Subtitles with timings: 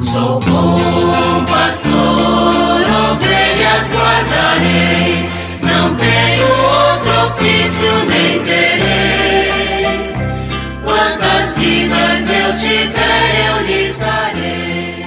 [0.00, 1.92] Sou bom pastor,
[3.10, 5.28] ovelhas guardarei,
[5.60, 10.12] não tenho outro ofício nem terei.
[10.84, 15.04] Quantas vidas eu tiver, eu lhes darei.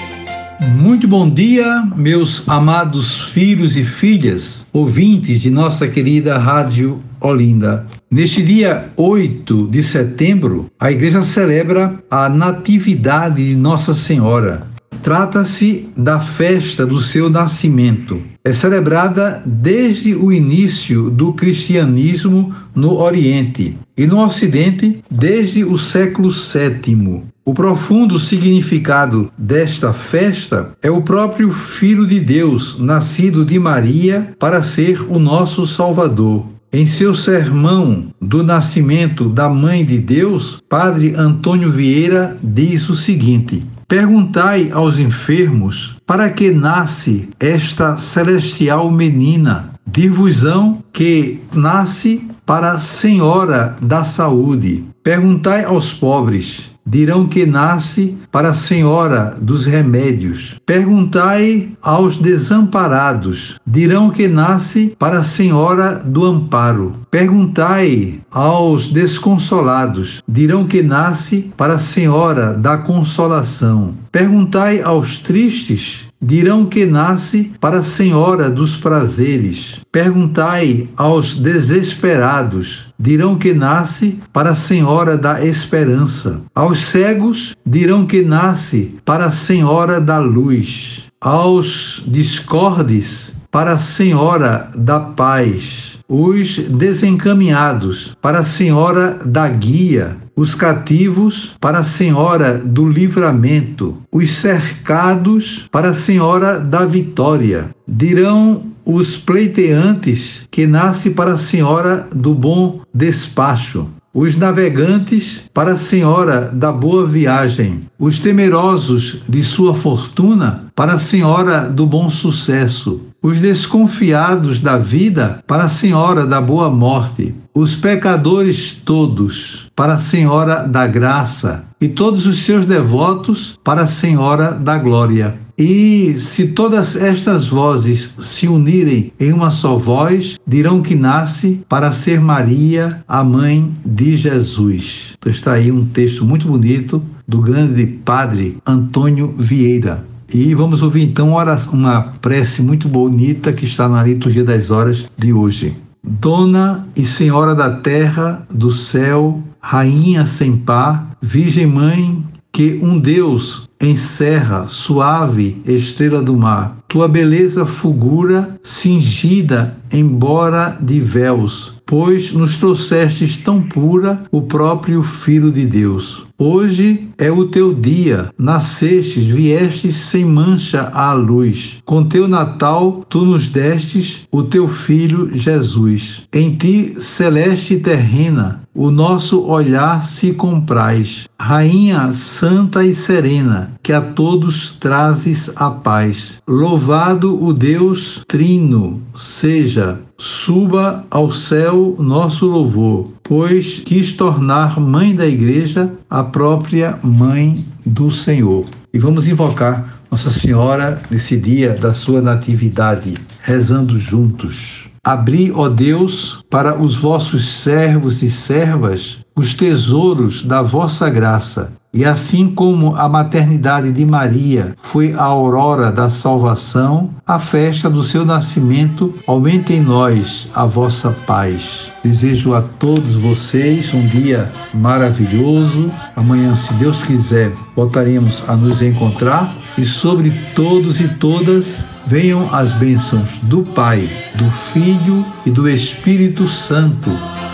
[0.76, 7.86] Muito bom dia, meus amados filhos e filhas, ouvintes de nossa querida Rádio Olinda.
[8.10, 14.71] Neste dia 8 de setembro, a igreja celebra a Natividade de Nossa Senhora.
[15.04, 18.22] Trata-se da festa do seu nascimento.
[18.44, 26.30] É celebrada desde o início do cristianismo no Oriente e no Ocidente desde o século
[26.30, 27.24] VII.
[27.44, 34.62] O profundo significado desta festa é o próprio Filho de Deus, nascido de Maria, para
[34.62, 36.46] ser o nosso Salvador.
[36.72, 43.62] Em seu sermão do nascimento da Mãe de Deus, Padre Antônio Vieira diz o seguinte:
[43.92, 49.74] Perguntai aos enfermos para que nasce esta celestial menina.
[49.86, 54.86] Dir-vos-ão que nasce para a Senhora da Saúde.
[55.04, 60.58] Perguntai aos pobres dirão que nasce para a Senhora dos Remédios.
[60.66, 66.94] Perguntai aos desamparados, dirão que nasce para a Senhora do Amparo.
[67.10, 73.94] Perguntai aos desconsolados, dirão que nasce para a Senhora da Consolação.
[74.12, 79.82] Perguntai aos tristes, dirão que nasce para a Senhora dos Prazeres.
[79.92, 86.42] Perguntai aos desesperados, dirão que nasce para a Senhora da Esperança.
[86.54, 91.04] Aos cegos, dirão que nasce para a Senhora da Luz.
[91.20, 100.54] Aos discordes, para a Senhora da Paz os desencaminhados para a Senhora da Guia, os
[100.54, 107.74] cativos para a Senhora do Livramento, os cercados para a Senhora da Vitória.
[107.88, 115.78] Dirão os pleiteantes que nasce para a Senhora do Bom Despacho os navegantes para a
[115.78, 123.00] Senhora da Boa Viagem, os temerosos de sua fortuna para a Senhora do Bom Sucesso,
[123.22, 129.98] os desconfiados da vida para a Senhora da Boa Morte, os pecadores todos para a
[129.98, 135.36] Senhora da Graça e todos os seus devotos para a Senhora da Glória.
[135.58, 141.92] E se todas estas vozes se unirem em uma só voz, dirão que nasce para
[141.92, 145.14] ser Maria, a mãe de Jesus.
[145.20, 150.11] Então está aí um texto muito bonito do grande padre Antônio Vieira.
[150.34, 151.34] E vamos ouvir então
[151.74, 155.76] uma prece muito bonita que está na liturgia das horas de hoje.
[156.04, 163.70] Dona e Senhora da terra, do céu, Rainha sem par, Virgem Mãe que um Deus
[163.80, 166.78] encerra, suave estrela do mar.
[166.88, 175.52] Tua beleza fulgura, cingida, embora de véus, pois nos trouxestes tão pura o próprio Filho
[175.52, 176.24] de Deus.
[176.38, 181.80] Hoje é o teu dia, nascestes, viestes sem mancha à luz.
[181.86, 186.24] Com teu Natal, tu nos destes o teu Filho Jesus.
[186.34, 191.26] Em ti, celeste e terrena, o nosso olhar se compraz.
[191.40, 196.42] Rainha santa e serena, que a todos trazes a paz.
[196.48, 205.28] Louvado o Deus Trino, seja, suba ao céu nosso louvor, pois quis tornar mãe da
[205.28, 208.66] igreja a própria mãe do Senhor.
[208.94, 214.91] E vamos invocar Nossa Senhora nesse dia da sua natividade, rezando juntos.
[215.04, 222.06] Abri, ó Deus, para os vossos servos e servas os tesouros da vossa graça e
[222.06, 228.26] assim como a maternidade de Maria foi a aurora da salvação, a festa do seu
[228.26, 231.92] nascimento aumente em nós a vossa paz.
[232.04, 235.92] Desejo a todos vocês um dia maravilhoso.
[236.16, 242.74] Amanhã, se Deus quiser, voltaremos a nos encontrar e sobre todos e todas venham as
[242.74, 247.10] bênçãos do Pai, do Filho e do Espírito Santo.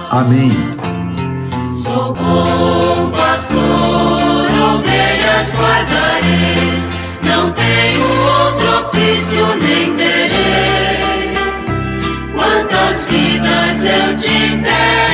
[0.09, 0.51] Amém.
[9.17, 11.33] vício nem terei.
[12.35, 15.06] Quantas vidas eu tiver.